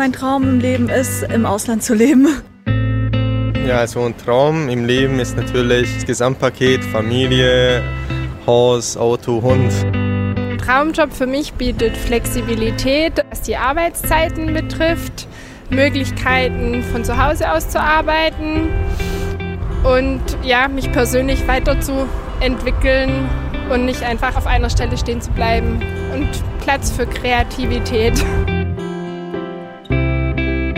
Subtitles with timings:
[0.00, 2.26] mein Traum im Leben ist, im Ausland zu leben.
[3.66, 7.82] Ja, also ein Traum im Leben ist natürlich das Gesamtpaket Familie,
[8.46, 9.70] Haus, Auto, Hund.
[10.58, 15.28] Traumjob für mich bietet Flexibilität, was die Arbeitszeiten betrifft,
[15.68, 18.70] Möglichkeiten von zu Hause aus zu arbeiten
[19.84, 23.28] und ja, mich persönlich weiterzuentwickeln
[23.68, 25.78] und nicht einfach auf einer Stelle stehen zu bleiben
[26.14, 26.26] und
[26.64, 28.14] Platz für Kreativität.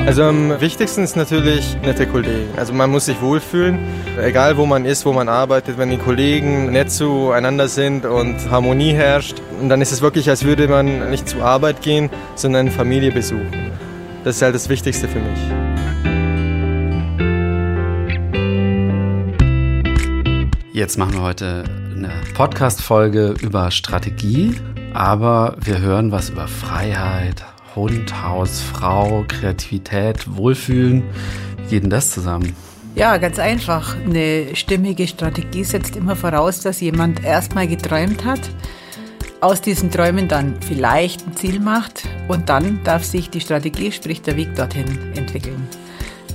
[0.04, 2.50] Also am wichtigsten ist natürlich nette Kollegen.
[2.56, 3.78] Also man muss sich wohlfühlen,
[4.20, 8.92] egal wo man ist, wo man arbeitet, wenn die Kollegen nett zueinander sind und Harmonie
[8.92, 9.40] herrscht.
[9.60, 13.70] Und dann ist es wirklich, als würde man nicht zur Arbeit gehen, sondern Familie besuchen.
[14.24, 15.38] Das ist halt das Wichtigste für mich.
[20.72, 21.64] Jetzt machen wir heute
[21.96, 24.56] eine Podcast-Folge über Strategie,
[24.94, 27.44] aber wir hören was über Freiheit,
[27.74, 31.02] Hund, Haus, Frau, Kreativität, Wohlfühlen.
[31.56, 32.54] Wie geht denn das zusammen?
[32.94, 33.96] Ja, ganz einfach.
[34.04, 38.40] Eine stimmige Strategie setzt immer voraus, dass jemand erstmal geträumt hat,
[39.40, 44.20] aus diesen Träumen dann vielleicht ein Ziel macht und dann darf sich die Strategie, sprich
[44.22, 45.66] der Weg dorthin, entwickeln.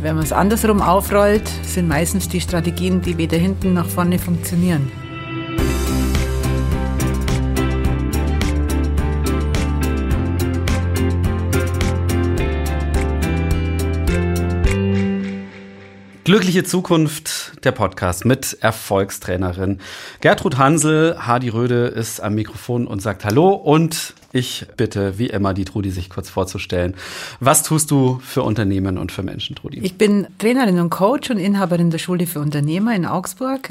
[0.01, 4.91] Wenn man es andersrum aufrollt, sind meistens die Strategien, die weder hinten noch vorne funktionieren.
[16.27, 19.79] Glückliche Zukunft, der Podcast mit Erfolgstrainerin
[20.19, 21.15] Gertrud Hansel.
[21.17, 25.89] Hardy Röde ist am Mikrofon und sagt Hallo und ich bitte, wie immer, die Trudi
[25.89, 26.95] sich kurz vorzustellen.
[27.39, 29.79] Was tust du für Unternehmen und für Menschen, Trudi?
[29.79, 33.69] Ich bin Trainerin und Coach und Inhaberin der Schule für Unternehmer in Augsburg.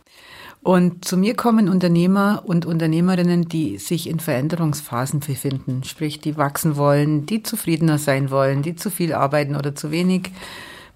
[0.63, 6.77] Und zu mir kommen Unternehmer und Unternehmerinnen, die sich in Veränderungsphasen befinden, sprich, die wachsen
[6.77, 10.31] wollen, die zufriedener sein wollen, die zu viel arbeiten oder zu wenig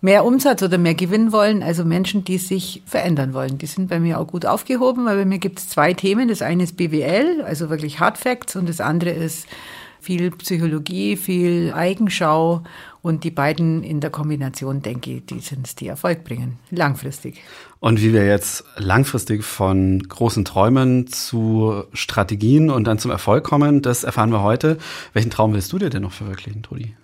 [0.00, 3.58] mehr Umsatz oder mehr Gewinn wollen, also Menschen, die sich verändern wollen.
[3.58, 6.28] Die sind bei mir auch gut aufgehoben, weil bei mir gibt es zwei Themen.
[6.28, 9.46] Das eine ist BWL, also wirklich Hard Facts, und das andere ist
[10.00, 12.62] viel Psychologie, viel Eigenschau
[13.02, 17.40] und die beiden in der Kombination, denke ich, die sind es, die Erfolg bringen, langfristig.
[17.80, 23.82] Und wie wir jetzt langfristig von großen Träumen zu Strategien und dann zum Erfolg kommen,
[23.82, 24.78] das erfahren wir heute.
[25.12, 26.94] Welchen Traum willst du dir denn noch verwirklichen, Trudi?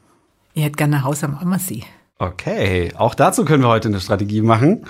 [0.55, 1.85] Ich hätte gerne ein Haus am Ammersee.
[2.19, 4.87] Okay, auch dazu können wir heute eine Strategie machen.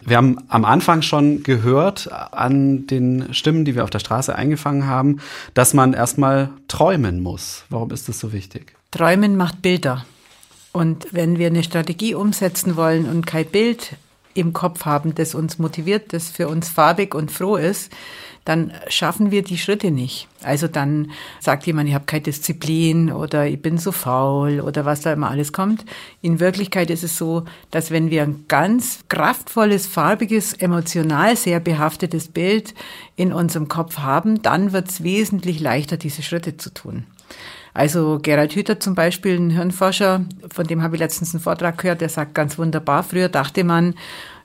[0.00, 4.86] Wir haben am Anfang schon gehört an den Stimmen, die wir auf der Straße eingefangen
[4.86, 5.18] haben,
[5.52, 7.64] dass man erstmal träumen muss.
[7.68, 8.74] Warum ist das so wichtig?
[8.90, 10.06] Träumen macht Bilder.
[10.72, 13.96] Und wenn wir eine Strategie umsetzen wollen und kein Bild
[14.32, 17.92] im Kopf haben, das uns motiviert, das für uns farbig und froh ist,
[18.44, 20.28] dann schaffen wir die Schritte nicht.
[20.42, 25.02] Also dann sagt jemand, ich habe keine Disziplin oder ich bin so faul oder was
[25.02, 25.84] da immer alles kommt.
[26.20, 32.28] In Wirklichkeit ist es so, dass wenn wir ein ganz kraftvolles, farbiges, emotional sehr behaftetes
[32.28, 32.74] Bild
[33.14, 37.06] in unserem Kopf haben, dann wird es wesentlich leichter, diese Schritte zu tun.
[37.74, 42.02] Also Gerald Hüther zum Beispiel, ein Hirnforscher, von dem habe ich letztens einen Vortrag gehört,
[42.02, 43.94] der sagt ganz wunderbar, früher dachte man,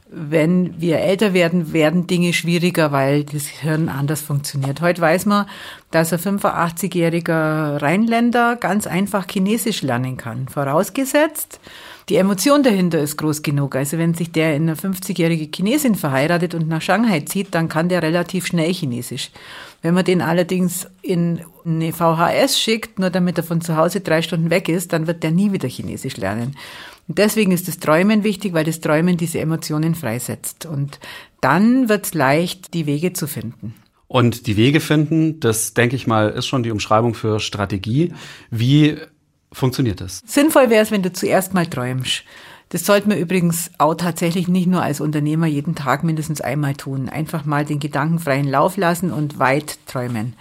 [0.10, 4.80] wenn wir älter werden, werden Dinge schwieriger, weil das Hirn anders funktioniert.
[4.82, 5.48] Heute weiß man,
[5.92, 10.48] dass ein 85-jähriger Rheinländer ganz einfach Chinesisch lernen kann.
[10.48, 11.60] Vorausgesetzt,
[12.08, 13.76] die Emotion dahinter ist groß genug.
[13.76, 17.90] Also wenn sich der in eine 50-jährige Chinesin verheiratet und nach Shanghai zieht, dann kann
[17.90, 19.30] der relativ schnell Chinesisch.
[19.82, 24.22] Wenn man den allerdings in eine VHS schickt, nur damit er von zu Hause drei
[24.22, 26.56] Stunden weg ist, dann wird der nie wieder Chinesisch lernen.
[27.08, 30.66] Und deswegen ist das Träumen wichtig, weil das Träumen diese Emotionen freisetzt.
[30.66, 31.00] Und
[31.42, 33.74] dann wird es leicht, die Wege zu finden.
[34.08, 38.14] Und die Wege finden, das denke ich mal, ist schon die Umschreibung für Strategie.
[38.50, 38.98] Wie
[39.52, 40.22] funktioniert das?
[40.26, 42.24] Sinnvoll wäre es, wenn du zuerst mal träumst.
[42.70, 47.08] Das sollte man übrigens auch tatsächlich nicht nur als Unternehmer jeden Tag mindestens einmal tun.
[47.08, 50.34] Einfach mal den gedankenfreien Lauf lassen und weit träumen.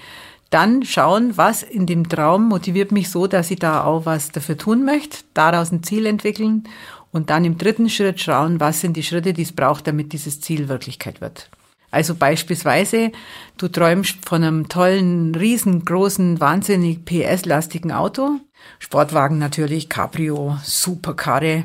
[0.57, 4.57] Dann schauen, was in dem Traum motiviert mich so, dass ich da auch was dafür
[4.57, 6.65] tun möchte, daraus ein Ziel entwickeln
[7.13, 10.41] und dann im dritten Schritt schauen, was sind die Schritte, die es braucht, damit dieses
[10.41, 11.51] Ziel Wirklichkeit wird.
[11.91, 13.13] Also beispielsweise,
[13.59, 18.41] du träumst von einem tollen, riesengroßen, wahnsinnig PS-lastigen Auto.
[18.79, 21.65] Sportwagen natürlich, Cabrio, Superkarre.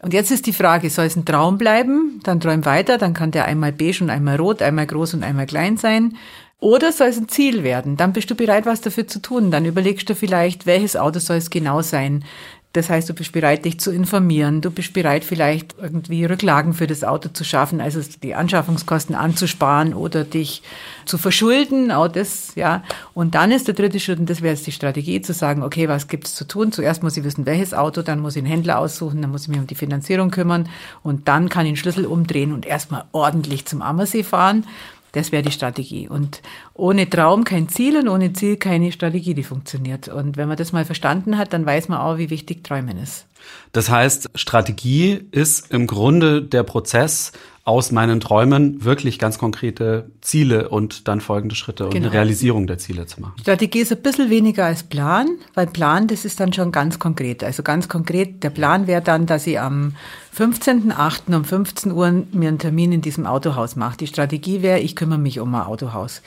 [0.00, 2.20] Und jetzt ist die Frage, soll es ein Traum bleiben?
[2.22, 5.46] Dann träum weiter, dann kann der einmal beige und einmal rot, einmal groß und einmal
[5.46, 6.16] klein sein.
[6.60, 7.96] Oder soll es ein Ziel werden?
[7.96, 9.52] Dann bist du bereit, was dafür zu tun.
[9.52, 12.24] Dann überlegst du vielleicht, welches Auto soll es genau sein.
[12.74, 14.60] Das heißt, du bist bereit, dich zu informieren.
[14.60, 19.94] Du bist bereit, vielleicht irgendwie Rücklagen für das Auto zu schaffen, also die Anschaffungskosten anzusparen
[19.94, 20.62] oder dich
[21.06, 21.90] zu verschulden.
[21.90, 22.82] Auch das, ja.
[23.14, 25.88] Und dann ist der dritte Schritt, und das wäre jetzt die Strategie, zu sagen, okay,
[25.88, 26.70] was gibt es zu tun?
[26.70, 29.48] Zuerst muss ich wissen, welches Auto, dann muss ich einen Händler aussuchen, dann muss ich
[29.48, 30.68] mich um die Finanzierung kümmern
[31.02, 34.64] und dann kann ich den Schlüssel umdrehen und erstmal ordentlich zum Ammersee fahren.
[35.18, 36.08] Das wäre die Strategie.
[36.08, 36.42] Und
[36.74, 40.06] ohne Traum kein Ziel und ohne Ziel keine Strategie, die funktioniert.
[40.06, 43.26] Und wenn man das mal verstanden hat, dann weiß man auch, wie wichtig Träumen ist.
[43.72, 47.32] Das heißt, Strategie ist im Grunde der Prozess,
[47.68, 52.06] aus meinen Träumen wirklich ganz konkrete Ziele und dann folgende Schritte und genau.
[52.06, 53.34] eine Realisierung der Ziele zu machen.
[53.42, 57.44] Strategie ist ein bisschen weniger als Plan, weil Plan, das ist dann schon ganz konkret.
[57.44, 59.92] Also ganz konkret, der Plan wäre dann, dass ich am
[60.34, 61.36] 15.08.
[61.36, 63.98] um 15 Uhr mir einen Termin in diesem Autohaus mache.
[63.98, 66.22] Die Strategie wäre, ich kümmere mich um ein Autohaus.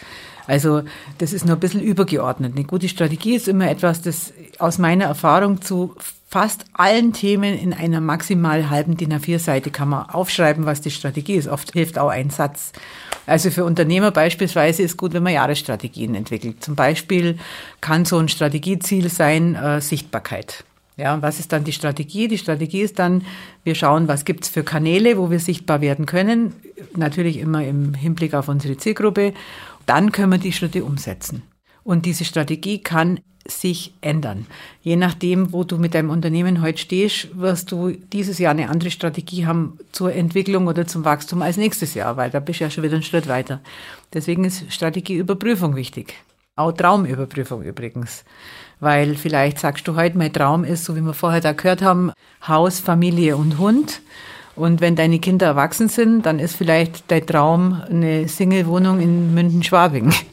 [0.45, 0.83] Also
[1.17, 2.53] das ist nur ein bisschen übergeordnet.
[2.55, 5.95] Eine gute Strategie ist immer etwas, das aus meiner Erfahrung zu
[6.31, 11.35] fast allen Themen in einer maximal halben DIN A4-Seite kann man aufschreiben, was die Strategie
[11.35, 11.49] ist.
[11.49, 12.71] Oft hilft auch ein Satz.
[13.27, 16.63] Also für Unternehmer beispielsweise ist gut, wenn man Jahresstrategien entwickelt.
[16.63, 17.37] Zum Beispiel
[17.81, 20.63] kann so ein Strategieziel sein äh, Sichtbarkeit.
[20.95, 22.29] Ja, was ist dann die Strategie?
[22.29, 23.25] Die Strategie ist dann,
[23.65, 26.53] wir schauen, was gibt's für Kanäle, wo wir sichtbar werden können.
[26.95, 29.33] Natürlich immer im Hinblick auf unsere Zielgruppe.
[29.85, 31.43] Dann können wir die Schritte umsetzen.
[31.83, 34.45] Und diese Strategie kann sich ändern.
[34.81, 38.91] Je nachdem, wo du mit deinem Unternehmen heute stehst, wirst du dieses Jahr eine andere
[38.91, 42.69] Strategie haben zur Entwicklung oder zum Wachstum als nächstes Jahr, weil da bist du ja
[42.69, 43.61] schon wieder einen Schritt weiter.
[44.13, 46.13] Deswegen ist Strategieüberprüfung wichtig.
[46.55, 48.23] Auch Traumüberprüfung übrigens.
[48.79, 52.11] Weil vielleicht sagst du heute, mein Traum ist, so wie wir vorher da gehört haben,
[52.47, 54.01] Haus, Familie und Hund.
[54.55, 60.13] Und wenn deine Kinder erwachsen sind, dann ist vielleicht dein Traum eine Single-Wohnung in München-Schwabing.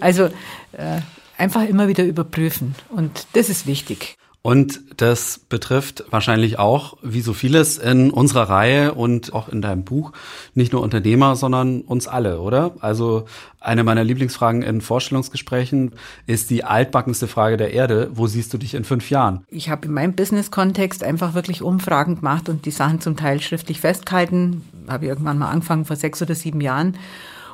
[0.00, 0.24] Also
[0.72, 1.00] äh,
[1.42, 2.76] einfach immer wieder überprüfen.
[2.88, 4.16] Und das ist wichtig.
[4.44, 9.84] Und das betrifft wahrscheinlich auch, wie so vieles in unserer Reihe und auch in deinem
[9.84, 10.12] Buch,
[10.54, 12.74] nicht nur Unternehmer, sondern uns alle, oder?
[12.80, 13.26] Also
[13.60, 15.92] eine meiner Lieblingsfragen in Vorstellungsgesprächen
[16.26, 18.10] ist die altbackenste Frage der Erde.
[18.14, 19.44] Wo siehst du dich in fünf Jahren?
[19.48, 23.80] Ich habe in meinem Business-Kontext einfach wirklich Umfragen gemacht und die Sachen zum Teil schriftlich
[23.80, 24.62] festgehalten.
[24.88, 26.96] Habe ich irgendwann mal angefangen vor sechs oder sieben Jahren.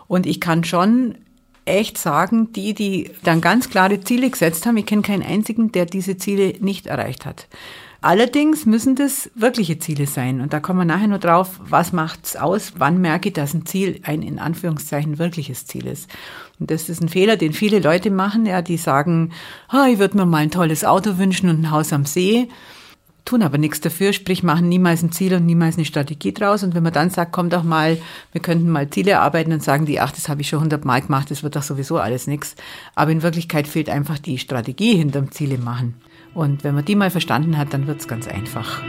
[0.06, 1.16] Und ich kann schon
[1.68, 5.86] echt sagen, die, die dann ganz klare Ziele gesetzt haben, ich kenne keinen einzigen, der
[5.86, 7.46] diese Ziele nicht erreicht hat.
[8.00, 10.40] Allerdings müssen das wirkliche Ziele sein.
[10.40, 12.74] Und da kommen wir nachher nur drauf, was macht's aus?
[12.78, 16.08] Wann merke ich, dass ein Ziel ein in Anführungszeichen wirkliches Ziel ist?
[16.60, 19.32] Und das ist ein Fehler, den viele Leute machen, ja, die sagen,
[19.72, 22.48] oh, ich würde mir mal ein tolles Auto wünschen und ein Haus am See
[23.28, 26.62] tun aber nichts dafür, sprich machen niemals ein Ziel und niemals eine Strategie draus.
[26.62, 27.98] Und wenn man dann sagt, komm doch mal,
[28.32, 31.30] wir könnten mal Ziele erarbeiten, dann sagen die, ach, das habe ich schon hundertmal gemacht,
[31.30, 32.56] das wird doch sowieso alles nichts.
[32.94, 35.94] Aber in Wirklichkeit fehlt einfach die Strategie hinterm Ziele machen.
[36.32, 38.82] Und wenn man die mal verstanden hat, dann wird es ganz einfach.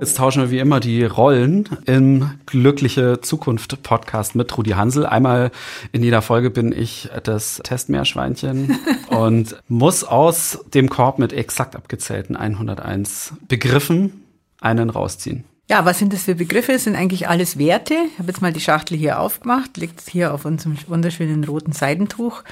[0.00, 5.04] Jetzt tauschen wir wie immer die Rollen im Glückliche Zukunft Podcast mit Rudi Hansel.
[5.04, 5.50] Einmal
[5.90, 8.78] in jeder Folge bin ich das Testmeerschweinchen
[9.08, 14.22] und muss aus dem Korb mit exakt abgezählten 101 Begriffen
[14.60, 15.44] einen rausziehen.
[15.68, 16.72] Ja, was sind das für Begriffe?
[16.72, 17.94] Das sind eigentlich alles Werte.
[18.12, 22.44] Ich habe jetzt mal die Schachtel hier aufgemacht, liegt hier auf unserem wunderschönen roten Seidentuch.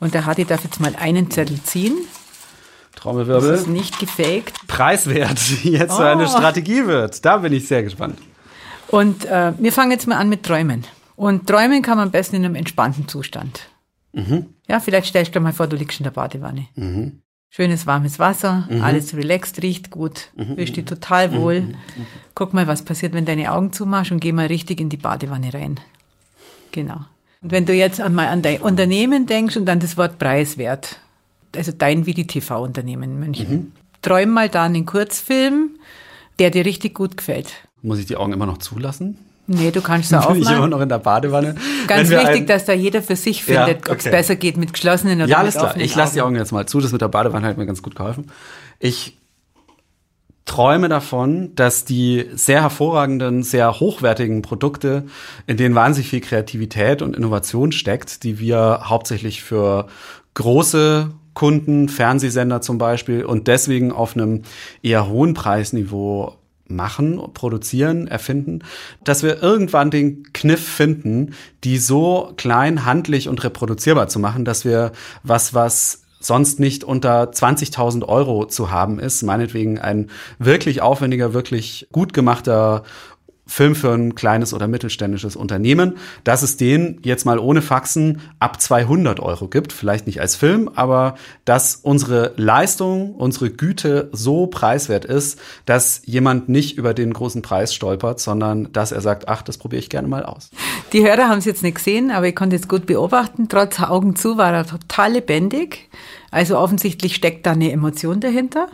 [0.00, 1.96] Und der Hadi darf jetzt mal einen Zettel ziehen.
[3.04, 3.50] Trommelwirbel.
[3.50, 4.66] Das ist nicht gefaked.
[4.66, 5.96] Preiswert, jetzt oh.
[5.98, 7.22] so eine Strategie wird.
[7.22, 8.18] Da bin ich sehr gespannt.
[8.88, 10.84] Und äh, wir fangen jetzt mal an mit Träumen.
[11.14, 13.68] Und träumen kann man am besten in einem entspannten Zustand.
[14.14, 14.46] Mhm.
[14.68, 16.66] Ja, vielleicht stellst du dir mal vor, du liegst in der Badewanne.
[16.76, 17.20] Mhm.
[17.50, 18.82] Schönes warmes Wasser, mhm.
[18.82, 20.56] alles relaxed, riecht gut, mhm.
[20.56, 21.60] fühlst dich total wohl.
[21.60, 21.76] Mhm.
[22.34, 25.52] Guck mal, was passiert, wenn deine Augen zumachst und geh mal richtig in die Badewanne
[25.52, 25.78] rein.
[26.72, 27.00] Genau.
[27.42, 31.00] Und wenn du jetzt einmal an dein Unternehmen denkst und dann das Wort preiswert,
[31.56, 33.50] also dein wie die TV-Unternehmen in München.
[33.50, 33.72] Mhm.
[34.02, 35.70] Träum mal da einen Kurzfilm,
[36.38, 37.52] der dir richtig gut gefällt.
[37.82, 39.18] Muss ich die Augen immer noch zulassen?
[39.46, 40.34] Nee, du kannst da aufmachen.
[40.40, 41.54] Bin ich immer noch in der Badewanne.
[41.86, 43.92] Ganz wichtig, dass da jeder für sich findet, ja, okay.
[43.92, 45.76] ob es besser geht mit geschlossenen oder ja, alles klar.
[45.76, 46.80] Ich lasse die Augen jetzt mal zu.
[46.80, 48.30] Das mit der Badewanne hat mir ganz gut geholfen.
[48.78, 49.18] Ich
[50.46, 55.04] träume davon, dass die sehr hervorragenden, sehr hochwertigen Produkte,
[55.46, 59.88] in denen wahnsinnig viel Kreativität und Innovation steckt, die wir hauptsächlich für
[60.34, 64.42] große Kunden, Fernsehsender zum Beispiel und deswegen auf einem
[64.82, 66.36] eher hohen Preisniveau
[66.66, 68.60] machen, produzieren, erfinden,
[69.02, 74.64] dass wir irgendwann den Kniff finden, die so klein, handlich und reproduzierbar zu machen, dass
[74.64, 81.34] wir was, was sonst nicht unter 20.000 Euro zu haben ist, meinetwegen ein wirklich aufwendiger,
[81.34, 82.84] wirklich gut gemachter
[83.46, 88.60] Film für ein kleines oder mittelständisches Unternehmen, dass es den jetzt mal ohne Faxen ab
[88.60, 89.72] 200 Euro gibt.
[89.72, 96.48] Vielleicht nicht als Film, aber dass unsere Leistung, unsere Güte so preiswert ist, dass jemand
[96.48, 100.08] nicht über den großen Preis stolpert, sondern dass er sagt, ach, das probiere ich gerne
[100.08, 100.50] mal aus.
[100.92, 103.48] Die Hörer haben es jetzt nicht gesehen, aber ich konnte es gut beobachten.
[103.48, 105.90] Trotz Augen zu war er total lebendig.
[106.30, 108.68] Also offensichtlich steckt da eine Emotion dahinter.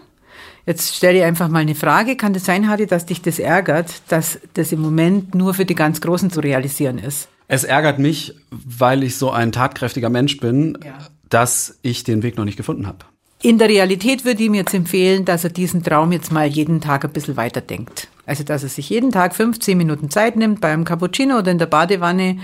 [0.70, 2.14] Jetzt stelle ich einfach mal eine Frage.
[2.14, 5.74] Kann das sein, Harry, dass dich das ärgert, dass das im Moment nur für die
[5.74, 7.26] ganz Großen zu realisieren ist?
[7.48, 10.96] Es ärgert mich, weil ich so ein tatkräftiger Mensch bin, ja.
[11.28, 12.98] dass ich den Weg noch nicht gefunden habe.
[13.42, 16.80] In der Realität würde ich ihm jetzt empfehlen, dass er diesen Traum jetzt mal jeden
[16.80, 18.06] Tag ein bisschen weiterdenkt.
[18.30, 21.66] Also, dass er sich jeden Tag 15 Minuten Zeit nimmt beim Cappuccino oder in der
[21.66, 22.38] Badewanne,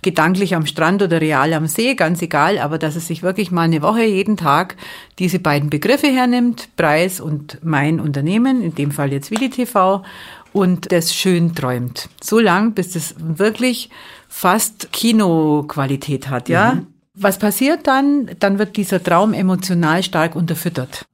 [0.00, 3.62] gedanklich am Strand oder real am See, ganz egal, aber dass er sich wirklich mal
[3.62, 4.76] eine Woche jeden Tag
[5.18, 10.04] diese beiden Begriffe hernimmt, Preis und mein Unternehmen, in dem Fall jetzt Willi TV,
[10.52, 12.08] und das schön träumt.
[12.22, 13.90] So lang, bis das wirklich
[14.28, 16.74] fast Kinoqualität hat, ja.
[16.74, 16.86] Mhm.
[17.14, 18.30] Was passiert dann?
[18.38, 21.04] Dann wird dieser Traum emotional stark unterfüttert.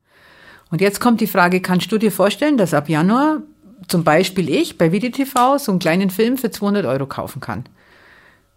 [0.70, 3.40] Und jetzt kommt die Frage, kannst du dir vorstellen, dass ab Januar
[3.86, 7.64] zum Beispiel ich bei VideTV so einen kleinen Film für 200 Euro kaufen kann?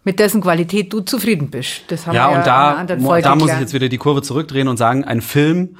[0.04, 1.84] Mit dessen Qualität du zufrieden bist.
[1.88, 3.40] Das haben ja, wir ja und da, da gelernt.
[3.40, 5.76] muss ich jetzt wieder die Kurve zurückdrehen und sagen, ein Film,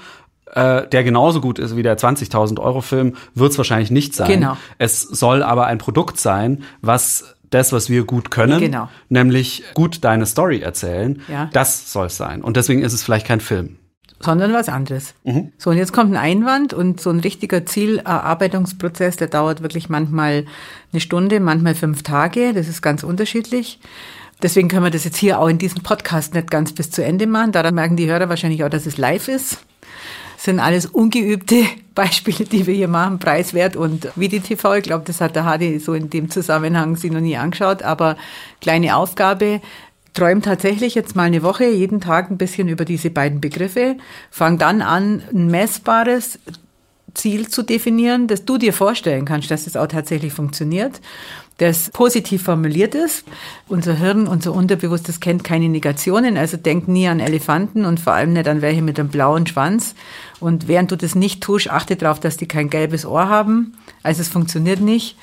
[0.52, 4.28] äh, der genauso gut ist wie der 20.000 Euro Film, wird es wahrscheinlich nicht sein.
[4.28, 4.56] Genau.
[4.78, 8.88] Es soll aber ein Produkt sein, was das, was wir gut können, genau.
[9.08, 11.20] nämlich gut deine Story erzählen.
[11.28, 11.50] Ja.
[11.52, 12.42] Das soll es sein.
[12.42, 13.78] Und deswegen ist es vielleicht kein Film.
[14.22, 15.14] Sondern was anderes.
[15.24, 15.52] Mhm.
[15.58, 20.46] So, und jetzt kommt ein Einwand und so ein richtiger Zielerarbeitungsprozess, der dauert wirklich manchmal
[20.92, 22.52] eine Stunde, manchmal fünf Tage.
[22.52, 23.80] Das ist ganz unterschiedlich.
[24.42, 27.26] Deswegen können wir das jetzt hier auch in diesem Podcast nicht ganz bis zu Ende
[27.26, 27.52] machen.
[27.52, 29.58] Daran merken die Hörer wahrscheinlich auch, dass es live ist
[30.42, 31.64] sind alles ungeübte
[31.94, 34.74] Beispiele, die wir hier machen, preiswert und TV.
[34.74, 38.16] Ich glaube, das hat der Hadi so in dem Zusammenhang sich noch nie angeschaut, aber
[38.60, 39.60] kleine Aufgabe.
[40.14, 43.96] Träum tatsächlich jetzt mal eine Woche, jeden Tag ein bisschen über diese beiden Begriffe.
[44.30, 46.38] Fang dann an, ein messbares
[47.14, 51.00] Ziel zu definieren, das du dir vorstellen kannst, dass es auch tatsächlich funktioniert
[51.62, 53.24] das positiv formuliert ist.
[53.68, 58.32] Unser Hirn, unser Unterbewusstes kennt keine Negationen, also denk nie an Elefanten und vor allem
[58.32, 59.94] nicht an welche mit einem blauen Schwanz.
[60.40, 63.74] Und während du das nicht tust, achte darauf, dass die kein gelbes Ohr haben.
[64.02, 65.16] Also es funktioniert nicht.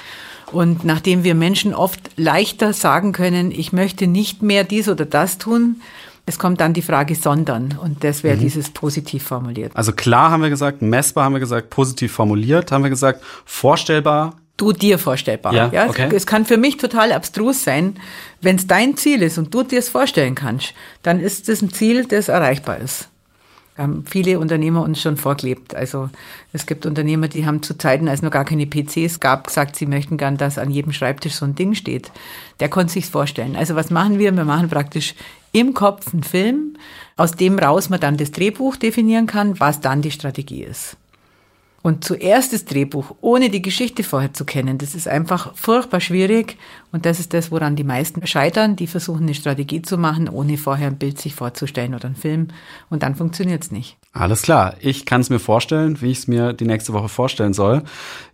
[0.51, 5.37] Und nachdem wir Menschen oft leichter sagen können, ich möchte nicht mehr dies oder das
[5.37, 5.81] tun,
[6.25, 8.41] es kommt dann die Frage sondern und das wäre mhm.
[8.41, 9.71] dieses positiv formuliert.
[9.75, 14.35] Also klar haben wir gesagt, messbar haben wir gesagt, positiv formuliert haben wir gesagt, vorstellbar
[14.59, 15.53] du dir vorstellbar.
[15.53, 15.87] Ja, ja?
[15.87, 16.09] Okay.
[16.13, 17.95] Es kann für mich total abstrus sein.
[18.41, 21.71] Wenn es dein Ziel ist und du dir es vorstellen kannst, dann ist es ein
[21.71, 23.07] Ziel, das erreichbar ist.
[23.79, 25.73] Haben viele Unternehmer uns schon vorgelebt.
[25.73, 26.09] Also
[26.51, 29.85] es gibt Unternehmer, die haben zu Zeiten, als noch gar keine PCs gab, gesagt, sie
[29.85, 32.11] möchten gern, dass an jedem Schreibtisch so ein Ding steht.
[32.59, 33.55] Der konnte sich's vorstellen.
[33.55, 34.35] Also was machen wir?
[34.35, 35.15] Wir machen praktisch
[35.53, 36.75] im Kopf einen Film,
[37.15, 40.97] aus dem raus man dann das Drehbuch definieren kann, was dann die Strategie ist.
[41.81, 46.57] Und zuerst das Drehbuch, ohne die Geschichte vorher zu kennen, das ist einfach furchtbar schwierig.
[46.91, 48.75] Und das ist das, woran die meisten scheitern.
[48.75, 52.47] Die versuchen eine Strategie zu machen, ohne vorher ein Bild sich vorzustellen oder einen Film.
[52.89, 53.98] Und dann funktioniert es nicht.
[54.11, 54.73] Alles klar.
[54.79, 57.83] Ich kann es mir vorstellen, wie ich es mir die nächste Woche vorstellen soll.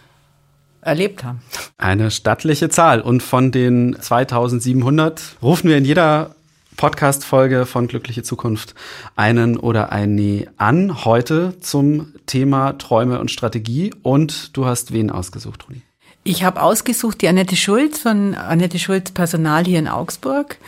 [0.83, 1.41] erlebt haben.
[1.79, 3.01] Eine stattliche Zahl.
[3.01, 6.35] Und von den 2700 rufen wir in jeder
[6.77, 8.75] Podcast-Folge von Glückliche Zukunft
[9.15, 11.05] einen oder eine an.
[11.05, 13.95] Heute zum Thema Träume und Strategie.
[14.03, 15.83] Und du hast wen ausgesucht, Rudi?
[16.25, 20.59] Ich habe ausgesucht die Annette Schulz von Annette Schulz Personal hier in Augsburg.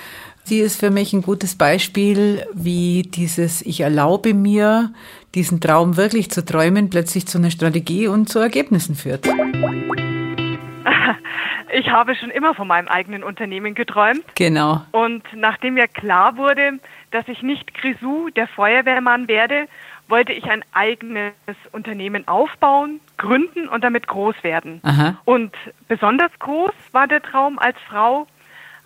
[0.45, 4.93] Sie ist für mich ein gutes Beispiel, wie dieses Ich erlaube mir,
[5.35, 9.27] diesen Traum wirklich zu träumen, plötzlich zu einer Strategie und zu Ergebnissen führt.
[11.75, 14.23] Ich habe schon immer von meinem eigenen Unternehmen geträumt.
[14.35, 14.83] Genau.
[14.91, 16.79] Und nachdem mir klar wurde,
[17.13, 19.69] dass ich nicht Grisou, der Feuerwehrmann werde,
[20.07, 21.33] wollte ich ein eigenes
[21.73, 24.81] Unternehmen aufbauen, gründen und damit groß werden.
[24.83, 25.17] Aha.
[25.25, 25.55] Und
[25.89, 28.27] besonders groß war der Traum als Frau,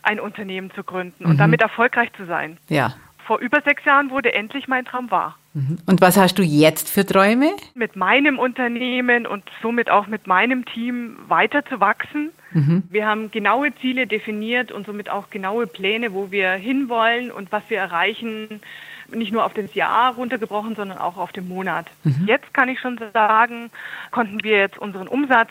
[0.06, 2.58] ein Unternehmen zu gründen und damit erfolgreich zu sein.
[2.68, 2.94] Ja.
[3.26, 5.36] Vor über sechs Jahren wurde endlich mein Traum wahr.
[5.86, 7.50] Und was hast du jetzt für Träume?
[7.74, 12.30] Mit meinem Unternehmen und somit auch mit meinem Team weiter zu wachsen.
[12.90, 17.62] Wir haben genaue Ziele definiert und somit auch genaue Pläne, wo wir hinwollen und was
[17.68, 18.60] wir erreichen,
[19.12, 21.86] nicht nur auf das Jahr runtergebrochen, sondern auch auf den Monat.
[22.26, 23.70] Jetzt kann ich schon sagen,
[24.10, 25.50] konnten wir jetzt unseren Umsatz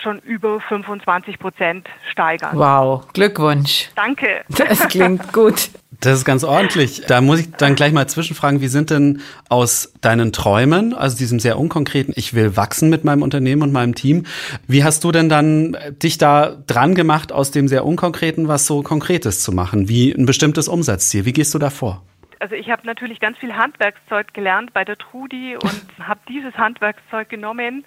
[0.00, 2.56] schon über 25 Prozent steigern.
[2.56, 3.90] Wow, Glückwunsch.
[3.94, 4.44] Danke.
[4.58, 5.70] Das klingt gut.
[6.00, 7.02] Das ist ganz ordentlich.
[7.06, 11.40] Da muss ich dann gleich mal zwischenfragen, wie sind denn aus deinen Träumen, also diesem
[11.40, 14.24] sehr unkonkreten, ich will wachsen mit meinem Unternehmen und meinem Team,
[14.68, 18.82] wie hast du denn dann dich da dran gemacht, aus dem sehr unkonkreten was so
[18.82, 21.24] Konkretes zu machen, wie ein bestimmtes Umsatzziel?
[21.24, 22.02] Wie gehst du da vor?
[22.40, 27.28] Also ich habe natürlich ganz viel Handwerkszeug gelernt bei der Trudi und habe dieses Handwerkszeug
[27.28, 27.84] genommen,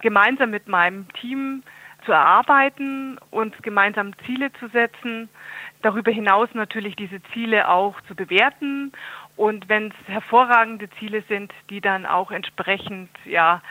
[0.00, 1.62] gemeinsam mit meinem Team
[2.04, 5.28] zu erarbeiten und gemeinsam Ziele zu setzen.
[5.82, 8.92] Darüber hinaus natürlich diese Ziele auch zu bewerten
[9.36, 13.62] und wenn es hervorragende Ziele sind, die dann auch entsprechend ja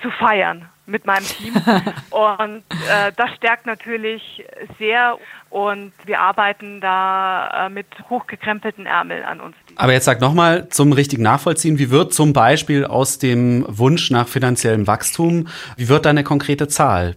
[0.00, 1.54] zu feiern mit meinem Team.
[2.10, 4.44] Und äh, das stärkt natürlich
[4.78, 5.18] sehr
[5.50, 9.56] und wir arbeiten da äh, mit hochgekrempelten Ärmeln an uns.
[9.76, 14.28] Aber jetzt sag nochmal zum richtigen Nachvollziehen, wie wird zum Beispiel aus dem Wunsch nach
[14.28, 17.16] finanziellem Wachstum, wie wird da eine konkrete Zahl?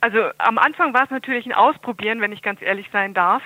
[0.00, 3.42] Also am Anfang war es natürlich ein Ausprobieren, wenn ich ganz ehrlich sein darf.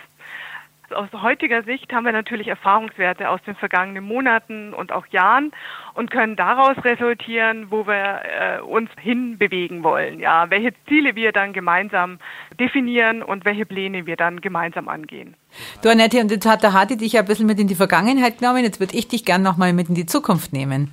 [0.95, 5.53] Aus heutiger Sicht haben wir natürlich Erfahrungswerte aus den vergangenen Monaten und auch Jahren
[5.95, 10.21] und können daraus resultieren, wo wir äh, uns hinbewegen wollen.
[10.21, 12.19] Ja, welche Ziele wir dann gemeinsam
[12.61, 15.35] definieren und welche Pläne wir dann gemeinsam angehen.
[15.83, 18.39] Du Annette, und jetzt hat der Hadi dich ja ein bisschen mit in die Vergangenheit
[18.39, 20.93] genommen, jetzt würde ich dich gern nochmal mit in die Zukunft nehmen.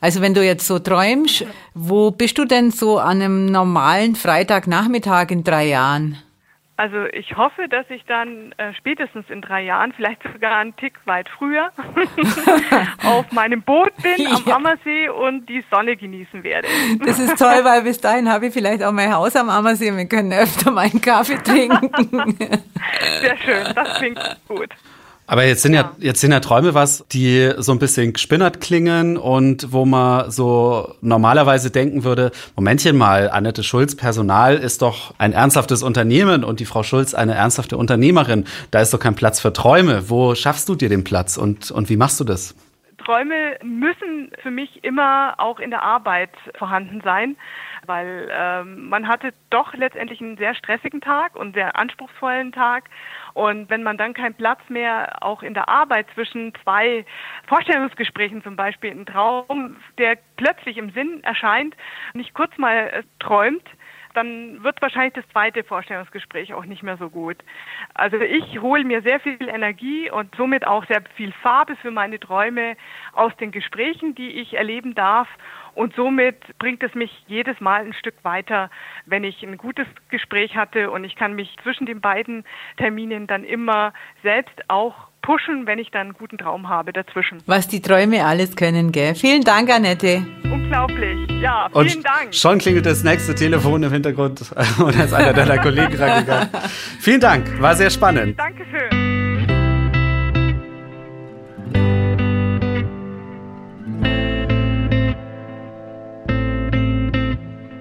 [0.00, 5.30] Also wenn du jetzt so träumst, wo bist du denn so an einem normalen Freitagnachmittag
[5.30, 6.18] in drei Jahren?
[6.78, 10.94] Also ich hoffe, dass ich dann äh, spätestens in drei Jahren, vielleicht sogar einen Tick
[11.06, 11.70] weit früher,
[13.04, 14.56] auf meinem Boot bin am Ja.
[14.56, 16.68] Ammersee und die Sonne genießen werde.
[17.04, 19.96] Das ist toll, weil bis dahin habe ich vielleicht auch mein Haus am Ammersee und
[19.96, 22.36] wir können öfter mal einen Kaffee trinken.
[23.20, 24.68] Sehr schön, das klingt gut.
[25.26, 29.16] Aber jetzt sind ja, jetzt sind ja Träume was, die so ein bisschen gespinnert klingen
[29.16, 35.32] und wo man so normalerweise denken würde, Momentchen mal, Annette Schulz Personal ist doch ein
[35.32, 38.44] ernsthaftes Unternehmen und die Frau Schulz eine ernsthafte Unternehmerin.
[38.70, 40.08] Da ist doch kein Platz für Träume.
[40.08, 42.54] Wo schaffst du dir den Platz und, und wie machst du das?
[43.06, 47.36] Träume müssen für mich immer auch in der Arbeit vorhanden sein,
[47.86, 52.84] weil ähm, man hatte doch letztendlich einen sehr stressigen Tag und sehr anspruchsvollen Tag.
[53.36, 57.04] Und wenn man dann keinen Platz mehr auch in der Arbeit zwischen zwei
[57.46, 61.76] Vorstellungsgesprächen zum Beispiel, ein Traum, der plötzlich im Sinn erscheint,
[62.14, 63.68] nicht kurz mal äh, träumt,
[64.14, 67.36] dann wird wahrscheinlich das zweite Vorstellungsgespräch auch nicht mehr so gut.
[67.92, 72.18] Also ich hole mir sehr viel Energie und somit auch sehr viel Farbe für meine
[72.18, 72.74] Träume
[73.12, 75.28] aus den Gesprächen, die ich erleben darf.
[75.76, 78.70] Und somit bringt es mich jedes Mal ein Stück weiter,
[79.04, 82.44] wenn ich ein gutes Gespräch hatte und ich kann mich zwischen den beiden
[82.78, 87.42] Terminen dann immer selbst auch pushen, wenn ich dann einen guten Traum habe dazwischen.
[87.44, 89.14] Was die Träume alles können, gell?
[89.14, 90.24] Vielen Dank, Annette.
[90.44, 91.30] Unglaublich.
[91.42, 92.34] Ja, Und vielen Dank.
[92.34, 94.40] schon klingelt das nächste Telefon im Hintergrund
[94.78, 96.48] und da ist einer deiner Kollegen rangegangen.
[97.00, 98.38] Vielen Dank, war sehr spannend.
[98.38, 99.05] Dankeschön.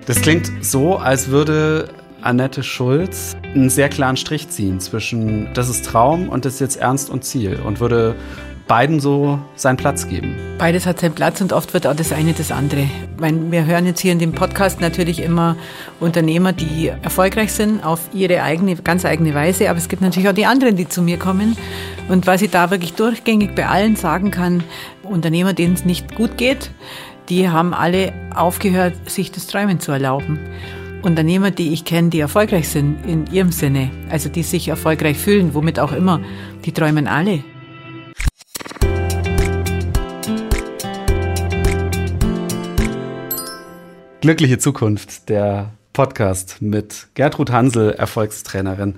[0.05, 1.89] Das klingt so, als würde
[2.21, 6.75] Annette Schulz einen sehr klaren Strich ziehen zwischen das ist Traum und das ist jetzt
[6.77, 8.15] Ernst und Ziel und würde
[8.67, 10.35] beiden so seinen Platz geben.
[10.59, 12.87] Beides hat seinen Platz und oft wird auch das eine das andere.
[13.19, 15.55] Meine, wir hören jetzt hier in dem Podcast natürlich immer
[15.99, 20.33] Unternehmer, die erfolgreich sind auf ihre eigene, ganz eigene Weise, aber es gibt natürlich auch
[20.33, 21.57] die anderen, die zu mir kommen.
[22.09, 24.63] Und was ich da wirklich durchgängig bei allen sagen kann,
[25.03, 26.71] Unternehmer, denen es nicht gut geht,
[27.29, 30.39] die haben alle aufgehört, sich das Träumen zu erlauben.
[31.01, 35.53] Unternehmer, die ich kenne, die erfolgreich sind in ihrem Sinne, also die sich erfolgreich fühlen,
[35.53, 36.21] womit auch immer,
[36.65, 37.43] die träumen alle.
[44.21, 48.95] Glückliche Zukunft, der Podcast mit Gertrud Hansel, Erfolgstrainerin.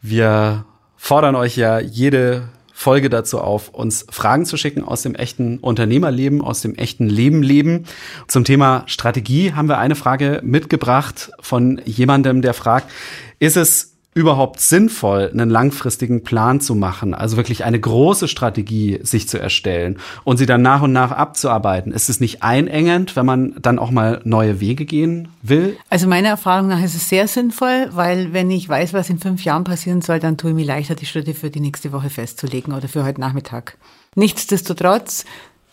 [0.00, 0.64] Wir
[0.96, 6.42] fordern euch ja jede Folge dazu auf, uns Fragen zu schicken aus dem echten Unternehmerleben,
[6.42, 7.84] aus dem echten Leben leben.
[8.26, 12.90] Zum Thema Strategie haben wir eine Frage mitgebracht von jemandem, der fragt,
[13.38, 19.28] ist es überhaupt sinnvoll, einen langfristigen Plan zu machen, also wirklich eine große Strategie sich
[19.28, 21.92] zu erstellen und sie dann nach und nach abzuarbeiten?
[21.92, 25.76] Ist es nicht einengend, wenn man dann auch mal neue Wege gehen will?
[25.90, 29.44] Also meiner Erfahrung nach ist es sehr sinnvoll, weil wenn ich weiß, was in fünf
[29.44, 32.72] Jahren passieren soll, dann tue ich mir leichter, die Schritte für die nächste Woche festzulegen
[32.72, 33.76] oder für heute Nachmittag.
[34.14, 35.24] Nichtsdestotrotz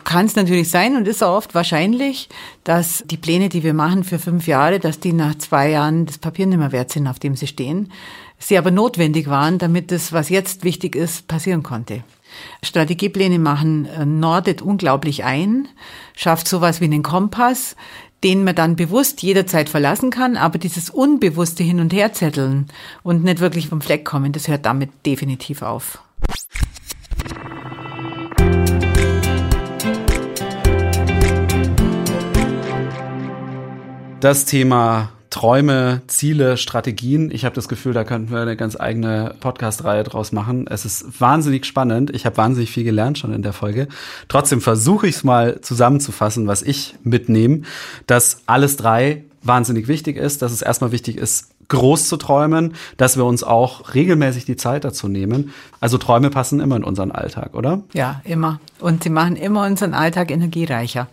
[0.04, 2.30] kann es natürlich sein und ist auch oft wahrscheinlich,
[2.64, 6.18] dass die Pläne, die wir machen für fünf Jahre, dass die nach zwei Jahren das
[6.18, 7.92] Papier nicht mehr wert sind, auf dem sie stehen.
[8.40, 12.04] Sie aber notwendig waren, damit das, was jetzt wichtig ist, passieren konnte.
[12.64, 15.68] Strategiepläne machen äh, nordet unglaublich ein,
[16.16, 17.76] schafft sowas wie einen Kompass,
[18.24, 22.68] den man dann bewusst jederzeit verlassen kann, aber dieses unbewusste Hin- und Herzetteln
[23.04, 26.00] und nicht wirklich vom Fleck kommen, das hört damit definitiv auf.
[34.22, 37.32] Das Thema Träume, Ziele, Strategien.
[37.32, 40.68] Ich habe das Gefühl, da könnten wir eine ganz eigene Podcast-Reihe draus machen.
[40.68, 42.12] Es ist wahnsinnig spannend.
[42.14, 43.88] Ich habe wahnsinnig viel gelernt schon in der Folge.
[44.28, 47.64] Trotzdem versuche ich es mal zusammenzufassen, was ich mitnehme,
[48.06, 53.18] dass alles drei wahnsinnig wichtig ist, dass es erstmal wichtig ist, groß zu träumen, dass
[53.18, 55.52] wir uns auch regelmäßig die Zeit dazu nehmen.
[55.80, 57.82] Also Träume passen immer in unseren Alltag, oder?
[57.94, 58.60] Ja, immer.
[58.80, 61.08] Und sie machen immer unseren Alltag energiereicher.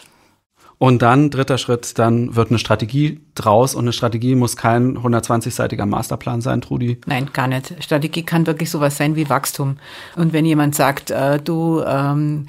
[0.80, 5.86] Und dann, dritter Schritt, dann wird eine Strategie draus und eine Strategie muss kein 120-seitiger
[5.86, 7.02] Masterplan sein, Trudi.
[7.06, 7.76] Nein, gar nicht.
[7.84, 9.76] Strategie kann wirklich sowas sein wie Wachstum.
[10.16, 12.46] Und wenn jemand sagt, äh, du ähm,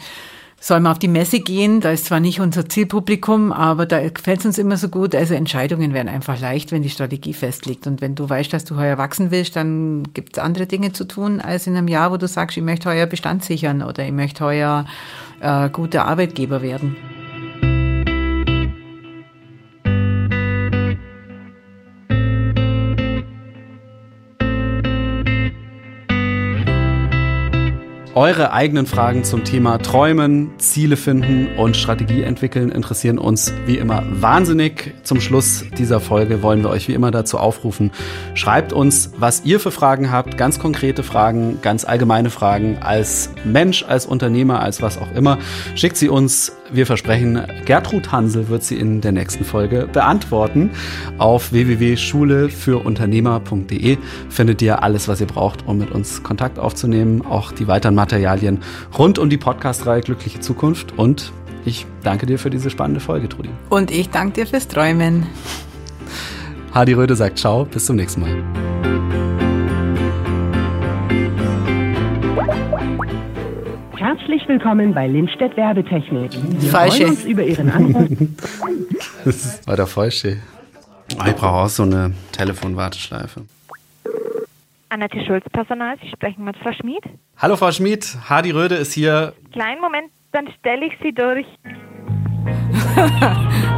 [0.62, 1.80] soll man auf die Messe gehen.
[1.80, 5.14] Da ist zwar nicht unser Zielpublikum, aber da gefällt es uns immer so gut.
[5.14, 7.86] Also Entscheidungen werden einfach leicht, wenn die Strategie festliegt.
[7.86, 11.04] Und wenn du weißt, dass du heuer wachsen willst, dann gibt es andere Dinge zu
[11.04, 14.12] tun, als in einem Jahr, wo du sagst, ich möchte heuer Bestand sichern oder ich
[14.12, 14.84] möchte heuer
[15.40, 16.94] äh, guter Arbeitgeber werden.
[28.16, 34.02] Eure eigenen Fragen zum Thema Träumen, Ziele finden und Strategie entwickeln interessieren uns wie immer
[34.10, 34.94] wahnsinnig.
[35.04, 37.92] Zum Schluss dieser Folge wollen wir euch wie immer dazu aufrufen,
[38.34, 43.84] schreibt uns, was ihr für Fragen habt, ganz konkrete Fragen, ganz allgemeine Fragen als Mensch,
[43.84, 45.38] als Unternehmer, als was auch immer.
[45.76, 46.52] Schickt sie uns.
[46.72, 50.70] Wir versprechen, Gertrud Hansel wird sie in der nächsten Folge beantworten.
[51.18, 57.66] Auf www.schulefürUnternehmer.de findet ihr alles, was ihr braucht, um mit uns Kontakt aufzunehmen, auch die
[57.66, 58.60] weiteren Materialien
[58.96, 60.96] rund um die Podcast-Reihe Glückliche Zukunft.
[60.96, 61.32] Und
[61.64, 63.50] ich danke dir für diese spannende Folge, Trudi.
[63.68, 65.26] Und ich danke dir fürs Träumen.
[66.72, 68.69] Hadi Röde sagt Ciao, bis zum nächsten Mal.
[74.30, 76.30] Herzlich willkommen bei Lindstedt Werbetechnik.
[76.32, 76.98] Wir Falsche.
[76.98, 78.08] freuen uns über Ihren Anruf.
[79.24, 80.36] Das war der Falsche.
[81.18, 83.42] Oh, ich brauche auch so eine Telefonwarteschleife.
[84.88, 85.96] Annette Schulz, Personal.
[86.00, 87.02] Sie sprechen mit Frau Schmid.
[87.38, 89.32] Hallo Frau Schmid, Hadi Röde ist hier.
[89.50, 91.46] Kleinen Moment, dann stelle ich Sie durch.